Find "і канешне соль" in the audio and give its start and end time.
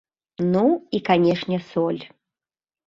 0.99-2.03